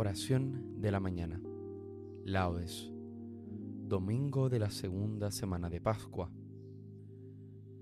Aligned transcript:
Oración 0.00 0.80
de 0.80 0.90
la 0.90 0.98
mañana. 0.98 1.42
Laudes. 2.24 2.90
Domingo 3.86 4.48
de 4.48 4.58
la 4.58 4.70
segunda 4.70 5.30
semana 5.30 5.68
de 5.68 5.82
Pascua. 5.82 6.32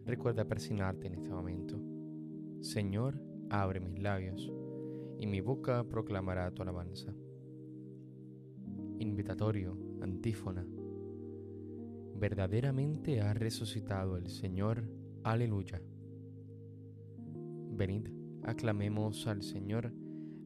Recuerda 0.05 0.45
persignarte 0.45 1.07
en 1.07 1.15
este 1.15 1.31
momento. 1.31 1.81
Señor, 2.61 3.23
abre 3.51 3.79
mis 3.79 4.03
labios, 4.03 4.53
y 5.21 5.29
mi 5.29 5.41
boca 5.41 5.85
proclamará 5.85 6.51
tu 6.51 6.63
alabanza. 6.63 7.15
Invitatorio, 8.99 9.79
antífona. 10.03 10.67
Verdaderamente 12.17 13.21
ha 13.21 13.33
resucitado 13.33 14.17
el 14.17 14.29
Señor. 14.29 14.83
Aleluya. 15.23 15.81
Venid, 17.77 18.09
aclamemos 18.43 19.29
al 19.29 19.45
Señor 19.45 19.93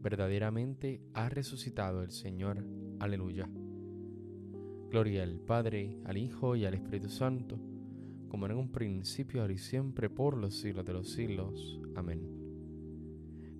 verdaderamente 0.00 1.02
ha 1.14 1.28
resucitado 1.28 2.02
el 2.02 2.10
Señor. 2.10 2.64
Aleluya. 3.00 3.48
Gloria 4.90 5.22
al 5.22 5.40
Padre, 5.40 5.98
al 6.04 6.16
Hijo 6.16 6.56
y 6.56 6.64
al 6.64 6.74
Espíritu 6.74 7.08
Santo, 7.08 7.58
como 8.28 8.46
en 8.46 8.52
un 8.52 8.70
principio, 8.70 9.42
ahora 9.42 9.52
y 9.52 9.58
siempre, 9.58 10.08
por 10.08 10.36
los 10.36 10.58
siglos 10.58 10.84
de 10.84 10.92
los 10.92 11.10
siglos. 11.10 11.80
Amén. 11.94 12.22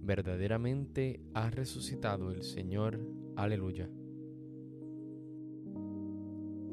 Verdaderamente 0.03 1.21
ha 1.35 1.51
resucitado 1.51 2.31
el 2.31 2.43
Señor. 2.43 2.99
Aleluya. 3.37 3.91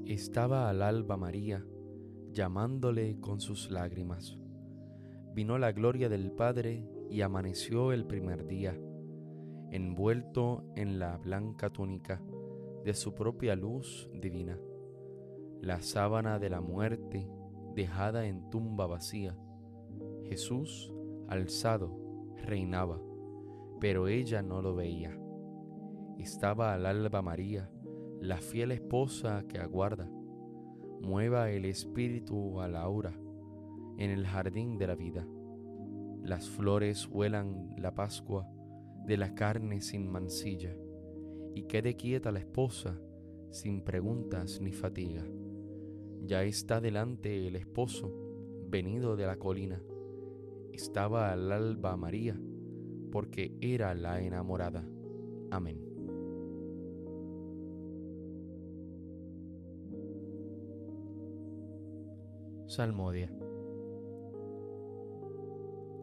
Estaba 0.05 0.69
al 0.69 0.81
alba 0.81 1.17
María, 1.17 1.65
llamándole 2.31 3.19
con 3.19 3.41
sus 3.41 3.71
lágrimas. 3.71 4.37
Vino 5.33 5.57
la 5.57 5.71
gloria 5.73 6.07
del 6.07 6.31
Padre 6.31 6.87
y 7.09 7.21
amaneció 7.21 7.91
el 7.91 8.05
primer 8.05 8.45
día 8.47 8.79
envuelto 9.71 10.63
en 10.75 10.99
la 10.99 11.17
blanca 11.17 11.69
túnica 11.69 12.21
de 12.83 12.93
su 12.93 13.13
propia 13.13 13.55
luz 13.55 14.09
divina, 14.13 14.59
la 15.61 15.81
sábana 15.81 16.39
de 16.39 16.49
la 16.49 16.61
muerte 16.61 17.27
dejada 17.73 18.27
en 18.27 18.49
tumba 18.49 18.85
vacía. 18.85 19.35
Jesús, 20.23 20.93
alzado, 21.27 21.91
reinaba, 22.43 23.01
pero 23.79 24.07
ella 24.07 24.41
no 24.41 24.61
lo 24.61 24.75
veía. 24.75 25.17
Estaba 26.17 26.73
al 26.73 26.85
alba 26.85 27.21
María, 27.21 27.69
la 28.21 28.37
fiel 28.37 28.71
esposa 28.71 29.43
que 29.47 29.59
aguarda. 29.59 30.09
Mueva 31.01 31.49
el 31.49 31.65
espíritu 31.65 32.61
a 32.61 32.67
la 32.67 32.87
hora 32.87 33.13
en 33.97 34.09
el 34.11 34.25
jardín 34.25 34.77
de 34.77 34.87
la 34.87 34.95
vida. 34.95 35.27
Las 36.23 36.49
flores 36.49 37.07
huelan 37.07 37.75
la 37.77 37.93
Pascua 37.93 38.47
de 39.05 39.17
la 39.17 39.35
carne 39.35 39.81
sin 39.81 40.11
mancilla, 40.11 40.75
y 41.53 41.63
quede 41.63 41.95
quieta 41.95 42.31
la 42.31 42.39
esposa 42.39 42.99
sin 43.51 43.81
preguntas 43.81 44.59
ni 44.59 44.71
fatiga. 44.71 45.25
Ya 46.23 46.43
está 46.43 46.81
delante 46.81 47.47
el 47.47 47.55
esposo, 47.55 48.11
venido 48.67 49.15
de 49.15 49.27
la 49.27 49.37
colina. 49.37 49.81
Estaba 50.73 51.31
al 51.31 51.51
alba 51.51 51.95
María, 51.95 52.39
porque 53.11 53.55
era 53.61 53.93
la 53.93 54.21
enamorada. 54.21 54.85
Amén. 55.51 55.79
Salmodia. 62.67 63.31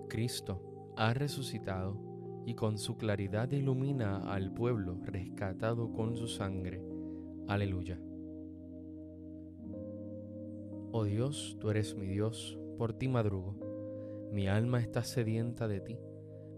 Cristo 0.08 0.94
ha 0.96 1.12
resucitado 1.12 2.11
y 2.44 2.54
con 2.54 2.78
su 2.78 2.96
claridad 2.96 3.50
ilumina 3.52 4.32
al 4.32 4.52
pueblo 4.52 4.98
rescatado 5.04 5.92
con 5.92 6.16
su 6.16 6.28
sangre. 6.28 6.82
Aleluya. 7.48 8.00
Oh 10.92 11.04
Dios, 11.04 11.56
tú 11.60 11.70
eres 11.70 11.96
mi 11.96 12.06
Dios, 12.06 12.58
por 12.78 12.92
ti 12.92 13.08
madrugo. 13.08 13.56
Mi 14.32 14.48
alma 14.48 14.80
está 14.80 15.02
sedienta 15.04 15.68
de 15.68 15.80
ti, 15.80 15.98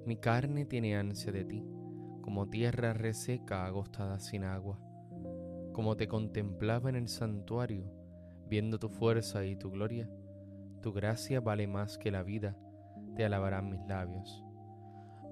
mi 0.07 0.17
carne 0.17 0.65
tiene 0.65 0.97
ansia 0.97 1.33
de 1.33 1.45
ti, 1.45 1.65
como 2.21 2.49
tierra 2.49 2.93
reseca 2.93 3.65
agostada 3.67 4.19
sin 4.19 4.45
agua. 4.45 4.79
Como 5.73 5.97
te 5.97 6.07
contemplaba 6.07 6.89
en 6.89 6.97
el 6.97 7.09
santuario, 7.09 7.91
viendo 8.49 8.79
tu 8.79 8.89
fuerza 8.89 9.45
y 9.45 9.57
tu 9.57 9.71
gloria, 9.71 10.09
tu 10.83 10.93
gracia 10.93 11.41
vale 11.41 11.67
más 11.67 11.99
que 11.99 12.11
la 12.11 12.23
vida, 12.23 12.57
te 13.17 13.25
alabarán 13.25 13.71
mis 13.71 13.81
labios. 13.87 14.44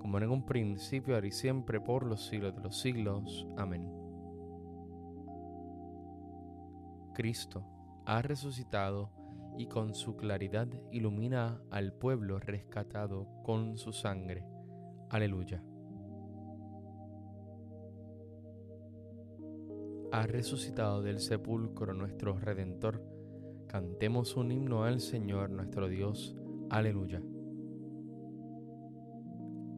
como 0.00 0.18
en 0.18 0.30
un 0.30 0.44
principio, 0.44 1.14
ahora 1.14 1.26
y 1.26 1.30
siempre, 1.30 1.80
por 1.80 2.04
los 2.04 2.26
siglos 2.26 2.56
de 2.56 2.62
los 2.62 2.80
siglos. 2.80 3.46
Amén. 3.56 3.88
Cristo 7.14 7.64
ha 8.06 8.22
resucitado 8.22 9.10
y 9.56 9.66
con 9.66 9.94
su 9.94 10.16
claridad 10.16 10.68
ilumina 10.90 11.60
al 11.70 11.92
pueblo 11.92 12.38
rescatado 12.38 13.28
con 13.44 13.76
su 13.76 13.92
sangre. 13.92 14.44
Aleluya. 15.10 15.62
Ha 20.12 20.26
resucitado 20.26 21.02
del 21.02 21.20
sepulcro 21.20 21.94
nuestro 21.94 22.38
Redentor. 22.38 23.04
Cantemos 23.68 24.36
un 24.36 24.50
himno 24.50 24.84
al 24.84 25.00
Señor 25.00 25.50
nuestro 25.50 25.88
Dios. 25.88 26.36
Aleluya. 26.68 27.22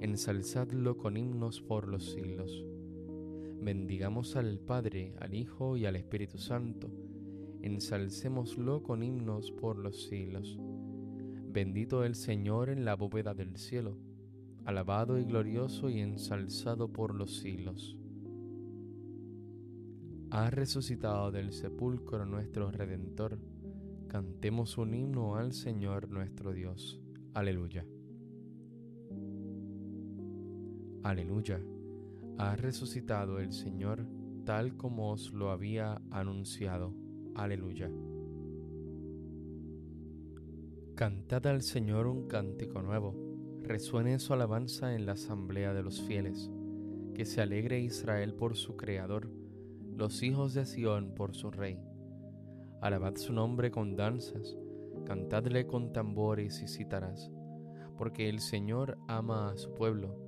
Ensalzadlo 0.00 0.96
con 0.96 1.16
himnos 1.16 1.60
por 1.60 1.88
los 1.88 2.12
siglos. 2.12 2.64
Bendigamos 3.60 4.36
al 4.36 4.60
Padre, 4.60 5.12
al 5.18 5.34
Hijo 5.34 5.76
y 5.76 5.86
al 5.86 5.96
Espíritu 5.96 6.38
Santo. 6.38 6.88
Ensalcémoslo 7.62 8.84
con 8.84 9.02
himnos 9.02 9.50
por 9.50 9.76
los 9.76 10.04
siglos. 10.04 10.56
Bendito 11.50 12.04
el 12.04 12.14
Señor 12.14 12.70
en 12.70 12.84
la 12.84 12.94
bóveda 12.94 13.34
del 13.34 13.56
cielo, 13.56 13.98
alabado 14.64 15.18
y 15.18 15.24
glorioso 15.24 15.90
y 15.90 15.98
ensalzado 15.98 16.92
por 16.92 17.12
los 17.12 17.36
siglos. 17.38 17.96
Ha 20.30 20.48
resucitado 20.50 21.32
del 21.32 21.52
sepulcro 21.52 22.24
nuestro 22.24 22.70
Redentor. 22.70 23.40
Cantemos 24.06 24.78
un 24.78 24.94
himno 24.94 25.34
al 25.34 25.52
Señor 25.52 26.08
nuestro 26.08 26.52
Dios. 26.52 27.00
Aleluya. 27.34 27.84
Aleluya 31.02 31.60
ha 32.38 32.54
resucitado 32.54 33.40
el 33.40 33.52
Señor 33.52 34.06
tal 34.44 34.76
como 34.76 35.10
os 35.10 35.32
lo 35.32 35.50
había 35.50 36.00
anunciado. 36.10 36.94
Aleluya. 37.34 37.90
Cantad 40.94 41.46
al 41.48 41.62
Señor 41.62 42.06
un 42.06 42.28
cántico 42.28 42.80
nuevo, 42.80 43.14
resuene 43.62 44.20
su 44.20 44.32
alabanza 44.32 44.94
en 44.94 45.04
la 45.04 45.12
asamblea 45.12 45.74
de 45.74 45.82
los 45.82 46.00
fieles, 46.00 46.50
que 47.14 47.24
se 47.24 47.42
alegre 47.42 47.80
Israel 47.80 48.34
por 48.34 48.56
su 48.56 48.76
Creador, 48.76 49.30
los 49.96 50.22
hijos 50.22 50.54
de 50.54 50.64
Sión 50.64 51.14
por 51.14 51.34
su 51.34 51.50
Rey. 51.50 51.80
Alabad 52.80 53.16
su 53.16 53.32
nombre 53.32 53.72
con 53.72 53.96
danzas, 53.96 54.56
cantadle 55.04 55.66
con 55.66 55.92
tambores 55.92 56.62
y 56.62 56.68
cítaras, 56.68 57.32
porque 57.96 58.28
el 58.28 58.38
Señor 58.38 58.96
ama 59.08 59.50
a 59.50 59.56
su 59.56 59.74
pueblo 59.74 60.27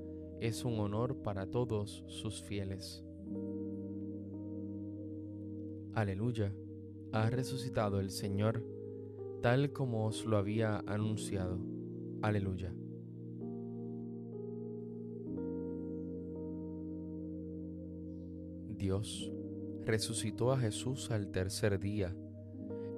es 0.41 0.65
un 0.65 0.79
honor 0.79 1.21
para 1.21 1.45
todos 1.45 2.03
sus 2.07 2.41
fieles. 2.41 3.05
Aleluya, 5.93 6.51
ha 7.11 7.29
resucitado 7.29 7.99
el 7.99 8.09
Señor, 8.09 8.65
tal 9.43 9.71
como 9.71 10.07
os 10.07 10.25
lo 10.25 10.37
había 10.37 10.79
anunciado. 10.87 11.59
Aleluya. 12.23 12.73
Dios 18.67 19.31
resucitó 19.85 20.51
a 20.51 20.57
Jesús 20.57 21.11
al 21.11 21.29
tercer 21.29 21.77
día 21.79 22.15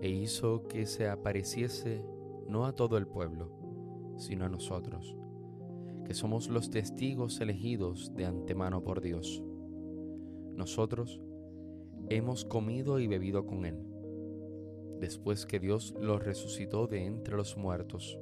e 0.01 0.10
hizo 0.10 0.65
que 0.70 0.86
se 0.86 1.10
apareciese 1.10 2.06
no 2.48 2.65
a 2.65 2.74
todo 2.74 2.98
el 2.98 3.06
pueblo, 3.06 4.15
sino 4.17 4.46
a 4.46 4.50
nosotros 4.50 5.17
que 6.05 6.13
somos 6.13 6.50
los 6.50 6.69
testigos 6.69 7.39
elegidos 7.41 8.13
de 8.15 8.25
antemano 8.25 8.83
por 8.83 9.01
Dios. 9.01 9.43
Nosotros 10.55 11.22
hemos 12.10 12.45
comido 12.45 13.00
y 13.00 13.07
bebido 13.07 13.45
con 13.45 13.65
Él, 13.65 13.79
después 15.00 15.45
que 15.45 15.60
Dios 15.60 15.95
lo 16.00 16.19
resucitó 16.19 16.88
de 16.88 17.05
entre 17.05 17.36
los 17.36 17.57
muertos, 17.57 18.19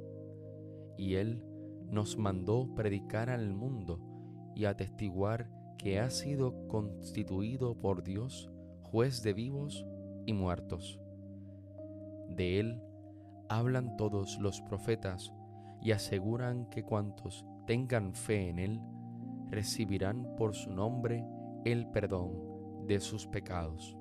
y 0.96 1.14
Él 1.14 1.42
nos 1.90 2.16
mandó 2.16 2.74
predicar 2.74 3.28
al 3.28 3.52
mundo 3.52 4.00
y 4.54 4.64
atestiguar 4.64 5.50
que 5.78 5.98
ha 5.98 6.10
sido 6.10 6.68
constituido 6.68 7.74
por 7.80 8.02
Dios 8.02 8.50
juez 8.82 9.22
de 9.22 9.32
vivos 9.32 9.84
y 10.26 10.32
muertos. 10.32 11.00
De 12.28 12.60
Él 12.60 12.80
hablan 13.48 13.96
todos 13.96 14.38
los 14.38 14.60
profetas 14.62 15.32
y 15.82 15.92
aseguran 15.92 16.66
que 16.70 16.82
cuantos 16.82 17.44
tengan 17.66 18.14
fe 18.14 18.48
en 18.48 18.58
Él, 18.58 18.80
recibirán 19.50 20.34
por 20.36 20.54
su 20.54 20.70
nombre 20.70 21.24
el 21.64 21.86
perdón 21.88 22.86
de 22.86 23.00
sus 23.00 23.26
pecados. 23.26 23.96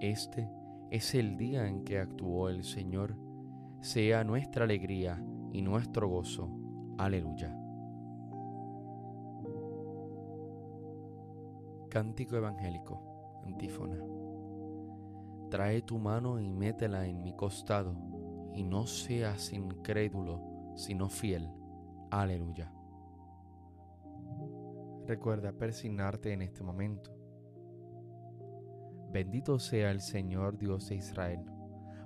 Este 0.00 0.50
es 0.90 1.14
el 1.14 1.36
día 1.36 1.66
en 1.66 1.82
que 1.82 1.98
actuó 1.98 2.48
el 2.48 2.62
Señor, 2.64 3.16
sea 3.80 4.22
nuestra 4.22 4.64
alegría 4.64 5.24
y 5.52 5.62
nuestro 5.62 6.08
gozo. 6.08 6.50
Aleluya. 6.98 7.58
Cántico 11.88 12.36
Evangélico, 12.36 13.40
antífona. 13.44 14.23
Trae 15.54 15.82
tu 15.82 16.00
mano 16.00 16.40
y 16.40 16.48
métela 16.48 17.06
en 17.06 17.22
mi 17.22 17.32
costado, 17.32 17.94
y 18.56 18.64
no 18.64 18.88
seas 18.88 19.52
incrédulo, 19.52 20.42
sino 20.74 21.08
fiel. 21.08 21.48
Aleluya. 22.10 22.72
Recuerda 25.06 25.52
persignarte 25.52 26.32
en 26.32 26.42
este 26.42 26.64
momento. 26.64 27.16
Bendito 29.12 29.60
sea 29.60 29.92
el 29.92 30.00
Señor 30.00 30.58
Dios 30.58 30.88
de 30.88 30.96
Israel, 30.96 31.44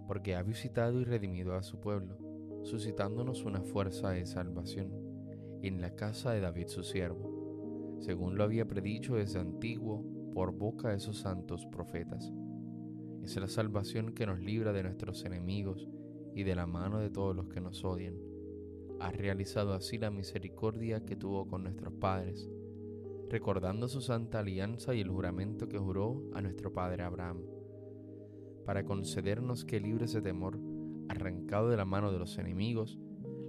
porque 0.06 0.36
ha 0.36 0.42
visitado 0.42 1.00
y 1.00 1.04
redimido 1.04 1.54
a 1.54 1.62
su 1.62 1.80
pueblo, 1.80 2.18
suscitándonos 2.64 3.46
una 3.46 3.62
fuerza 3.62 4.10
de 4.10 4.26
salvación 4.26 4.92
en 5.62 5.80
la 5.80 5.94
casa 5.94 6.32
de 6.32 6.42
David 6.42 6.66
su 6.66 6.82
siervo, 6.82 7.96
según 8.00 8.36
lo 8.36 8.44
había 8.44 8.68
predicho 8.68 9.14
desde 9.14 9.38
antiguo 9.38 10.04
por 10.34 10.52
boca 10.52 10.90
de 10.90 11.00
sus 11.00 11.20
santos 11.20 11.64
profetas. 11.64 12.30
Es 13.28 13.36
la 13.36 13.46
salvación 13.46 14.14
que 14.14 14.24
nos 14.24 14.40
libra 14.40 14.72
de 14.72 14.82
nuestros 14.82 15.22
enemigos 15.26 15.86
y 16.34 16.44
de 16.44 16.54
la 16.54 16.66
mano 16.66 16.98
de 16.98 17.10
todos 17.10 17.36
los 17.36 17.50
que 17.50 17.60
nos 17.60 17.84
odian. 17.84 18.14
Ha 19.00 19.10
realizado 19.10 19.74
así 19.74 19.98
la 19.98 20.10
misericordia 20.10 21.04
que 21.04 21.14
tuvo 21.14 21.46
con 21.46 21.62
nuestros 21.64 21.92
padres 21.92 22.48
recordando 23.28 23.86
su 23.86 24.00
santa 24.00 24.38
alianza 24.38 24.94
y 24.94 25.02
el 25.02 25.10
juramento 25.10 25.68
que 25.68 25.76
juró 25.76 26.22
a 26.32 26.40
nuestro 26.40 26.72
padre 26.72 27.02
Abraham, 27.02 27.42
para 28.64 28.86
concedernos 28.86 29.66
que 29.66 29.78
libres 29.78 30.14
de 30.14 30.22
temor, 30.22 30.58
arrancado 31.10 31.68
de 31.68 31.76
la 31.76 31.84
mano 31.84 32.10
de 32.10 32.18
los 32.18 32.38
enemigos, 32.38 32.98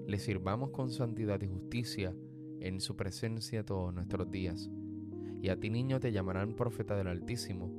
le 0.07 0.19
sirvamos 0.19 0.71
con 0.71 0.91
santidad 0.91 1.41
y 1.41 1.48
justicia 1.48 2.13
en 2.59 2.81
su 2.81 2.98
presencia 2.98 3.65
todos 3.65 3.93
nuestros 3.93 4.29
días. 4.29 4.69
Y 5.41 5.48
a 5.48 5.57
ti 5.57 5.69
niño 5.69 6.01
te 6.01 6.12
llamarán 6.12 6.57
profeta 6.57 6.98
del 6.98 7.07
Altísimo, 7.07 7.78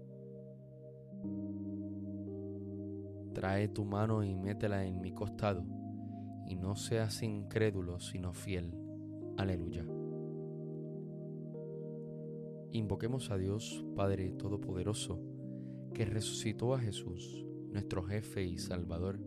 Trae 3.33 3.67
tu 3.69 3.85
mano 3.85 4.23
y 4.23 4.35
métela 4.35 4.85
en 4.85 5.01
mi 5.01 5.13
costado, 5.13 5.63
y 6.47 6.55
no 6.55 6.75
seas 6.75 7.23
incrédulo, 7.23 7.99
sino 7.99 8.33
fiel. 8.33 8.73
Aleluya. 9.37 9.85
Invoquemos 12.73 13.31
a 13.31 13.37
Dios 13.37 13.85
Padre 13.95 14.31
Todopoderoso, 14.31 15.19
que 15.93 16.05
resucitó 16.05 16.73
a 16.73 16.79
Jesús, 16.79 17.45
nuestro 17.71 18.03
jefe 18.03 18.43
y 18.43 18.57
Salvador, 18.57 19.19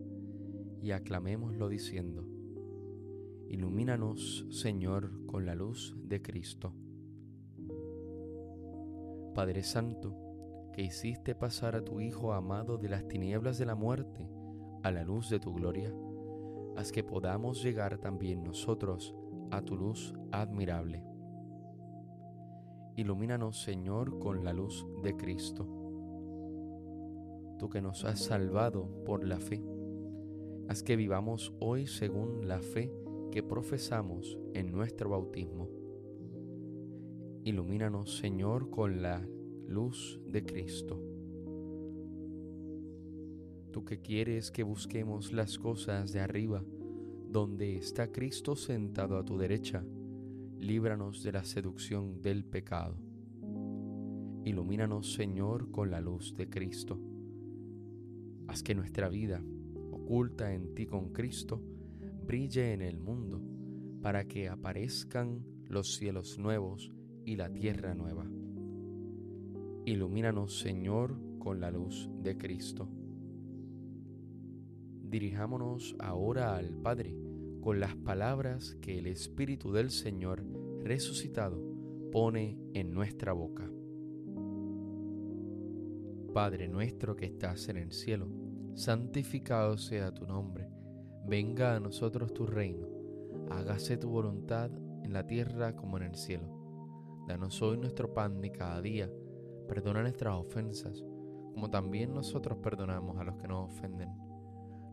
y 0.81 0.91
aclamémoslo 0.91 1.69
diciendo, 1.69 2.27
Ilumínanos, 3.49 4.47
Señor, 4.49 5.25
con 5.27 5.45
la 5.45 5.55
luz 5.55 5.95
de 6.03 6.21
Cristo. 6.21 6.73
Padre 9.35 9.63
Santo, 9.63 10.24
que 10.75 10.81
hiciste 10.81 11.35
pasar 11.35 11.75
a 11.75 11.83
tu 11.85 12.01
Hijo 12.01 12.33
amado 12.33 12.77
de 12.77 12.89
las 12.89 13.07
tinieblas 13.07 13.57
de 13.57 13.65
la 13.65 13.75
muerte 13.75 14.29
a 14.83 14.91
la 14.91 15.03
luz 15.03 15.29
de 15.29 15.39
tu 15.39 15.53
gloria, 15.53 15.91
haz 16.75 16.91
que 16.91 17.03
podamos 17.03 17.63
llegar 17.63 17.97
también 17.97 18.43
nosotros 18.43 19.15
a 19.49 19.61
tu 19.61 19.77
luz 19.77 20.13
admirable 20.31 21.15
Ilumínanos, 22.97 23.61
Señor, 23.61 24.19
con 24.19 24.45
la 24.45 24.53
luz 24.53 24.87
de 25.03 25.17
Cristo. 25.17 25.67
Tú 27.59 27.67
que 27.69 27.81
nos 27.81 28.05
has 28.05 28.23
salvado 28.23 29.03
por 29.03 29.25
la 29.25 29.37
fe, 29.37 29.61
haz 30.69 30.81
que 30.81 30.95
vivamos 30.95 31.53
hoy 31.59 31.87
según 31.87 32.47
la 32.47 32.61
fe 32.61 32.89
que 33.33 33.43
profesamos 33.43 34.39
en 34.53 34.71
nuestro 34.71 35.09
bautismo. 35.09 35.67
Ilumínanos, 37.43 38.15
Señor, 38.17 38.69
con 38.69 39.01
la 39.01 39.27
luz 39.67 40.19
de 40.27 40.43
Cristo. 40.43 41.01
Tú 43.71 43.83
que 43.83 43.99
quieres 43.99 44.51
que 44.51 44.63
busquemos 44.63 45.33
las 45.33 45.57
cosas 45.57 46.13
de 46.13 46.21
arriba, 46.21 46.63
donde 47.29 47.75
está 47.75 48.11
Cristo 48.11 48.55
sentado 48.55 49.17
a 49.17 49.25
tu 49.25 49.37
derecha, 49.37 49.83
líbranos 50.59 51.23
de 51.23 51.33
la 51.33 51.43
seducción 51.43 52.21
del 52.21 52.45
pecado. 52.45 52.95
Ilumínanos, 54.45 55.13
Señor, 55.13 55.71
con 55.71 55.91
la 55.91 55.99
luz 55.99 56.35
de 56.35 56.49
Cristo. 56.49 56.99
Haz 58.47 58.63
que 58.63 58.75
nuestra 58.75 59.09
vida, 59.09 59.43
oculta 59.91 60.53
en 60.53 60.73
ti 60.73 60.85
con 60.85 61.11
Cristo, 61.11 61.61
brille 62.25 62.73
en 62.73 62.81
el 62.81 62.99
mundo, 62.99 63.41
para 64.01 64.25
que 64.25 64.47
aparezcan 64.47 65.43
los 65.67 65.95
cielos 65.95 66.37
nuevos 66.37 66.91
y 67.25 67.35
la 67.35 67.51
tierra 67.51 67.95
nueva. 67.95 68.25
Ilumínanos, 69.87 70.57
Señor, 70.57 71.15
con 71.37 71.59
la 71.59 71.69
luz 71.69 72.09
de 72.23 72.35
Cristo. 72.39 72.89
Dirijámonos 75.03 75.95
ahora 75.99 76.57
al 76.57 76.73
Padre 76.73 77.15
con 77.61 77.79
las 77.79 77.95
palabras 77.95 78.75
que 78.81 78.97
el 78.97 79.05
Espíritu 79.05 79.71
del 79.71 79.91
Señor 79.91 80.43
resucitado 80.83 81.61
pone 82.11 82.57
en 82.73 82.95
nuestra 82.95 83.33
boca. 83.33 83.69
Padre 86.33 86.67
nuestro 86.67 87.15
que 87.15 87.25
estás 87.25 87.69
en 87.69 87.77
el 87.77 87.91
cielo, 87.91 88.27
santificado 88.73 89.77
sea 89.77 90.11
tu 90.15 90.25
nombre, 90.25 90.67
venga 91.27 91.75
a 91.75 91.79
nosotros 91.79 92.33
tu 92.33 92.47
reino, 92.47 92.87
hágase 93.51 93.97
tu 93.97 94.09
voluntad 94.09 94.71
en 95.03 95.13
la 95.13 95.27
tierra 95.27 95.75
como 95.75 95.97
en 95.97 96.03
el 96.03 96.15
cielo. 96.15 96.49
Danos 97.27 97.61
hoy 97.61 97.77
nuestro 97.77 98.15
pan 98.15 98.41
de 98.41 98.51
cada 98.51 98.81
día, 98.81 99.11
perdona 99.67 100.01
nuestras 100.01 100.35
ofensas, 100.35 101.03
como 101.53 101.69
también 101.69 102.13
nosotros 102.13 102.57
perdonamos 102.59 103.17
a 103.17 103.23
los 103.23 103.35
que 103.37 103.47
nos 103.47 103.71
ofenden. 103.71 104.09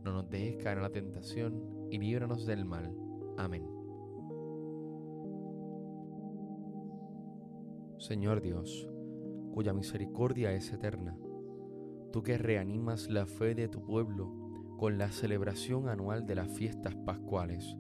No 0.05 0.13
nos 0.13 0.29
dejes 0.29 0.63
caer 0.63 0.79
en 0.79 0.83
la 0.83 0.91
tentación 0.91 1.89
y 1.91 1.99
líbranos 1.99 2.47
del 2.47 2.65
mal. 2.65 2.95
Amén. 3.37 3.67
Señor 7.99 8.41
Dios, 8.41 8.89
cuya 9.53 9.73
misericordia 9.73 10.53
es 10.53 10.73
eterna, 10.73 11.17
tú 12.13 12.23
que 12.23 12.37
reanimas 12.37 13.09
la 13.09 13.27
fe 13.27 13.55
de 13.55 13.69
tu 13.69 13.85
pueblo 13.85 14.77
con 14.77 14.99
la 14.99 15.13
celebración 15.13 15.89
anual 15.89 16.27
de 16.27 16.35
las 16.35 16.49
fiestas 16.49 16.97
pascuales, 16.97 17.77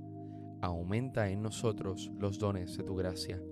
aumenta 0.61 1.29
en 1.29 1.43
nosotros 1.43 2.13
los 2.19 2.39
dones 2.39 2.77
de 2.77 2.85
tu 2.85 2.95
gracia, 2.95 3.43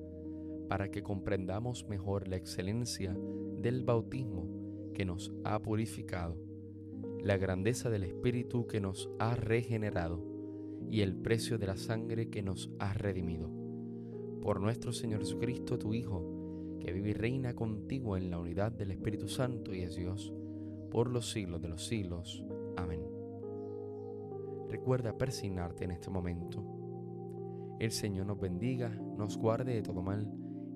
para 0.70 0.92
que 0.92 1.02
comprendamos 1.02 1.88
mejor 1.88 2.28
la 2.28 2.36
excelencia 2.36 3.12
del 3.58 3.82
bautismo 3.82 4.46
que 4.94 5.04
nos 5.04 5.32
ha 5.42 5.60
purificado, 5.60 6.36
la 7.20 7.36
grandeza 7.38 7.90
del 7.90 8.04
Espíritu 8.04 8.68
que 8.68 8.80
nos 8.80 9.10
ha 9.18 9.34
regenerado 9.34 10.24
y 10.88 11.00
el 11.00 11.16
precio 11.16 11.58
de 11.58 11.66
la 11.66 11.76
sangre 11.76 12.30
que 12.30 12.42
nos 12.42 12.70
ha 12.78 12.94
redimido. 12.94 13.50
Por 14.40 14.60
nuestro 14.60 14.92
Señor 14.92 15.18
Jesucristo, 15.22 15.76
tu 15.76 15.92
Hijo, 15.92 16.78
que 16.78 16.92
vive 16.92 17.10
y 17.10 17.14
reina 17.14 17.52
contigo 17.52 18.16
en 18.16 18.30
la 18.30 18.38
unidad 18.38 18.70
del 18.70 18.92
Espíritu 18.92 19.26
Santo 19.26 19.74
y 19.74 19.80
es 19.80 19.96
Dios, 19.96 20.32
por 20.88 21.10
los 21.10 21.32
siglos 21.32 21.60
de 21.60 21.68
los 21.68 21.84
siglos. 21.84 22.44
Amén. 22.76 23.02
Recuerda 24.68 25.18
persignarte 25.18 25.82
en 25.82 25.90
este 25.90 26.10
momento. 26.10 26.64
El 27.80 27.90
Señor 27.90 28.26
nos 28.26 28.38
bendiga, 28.38 28.90
nos 29.18 29.36
guarde 29.36 29.74
de 29.74 29.82
todo 29.82 30.00
mal 30.00 30.39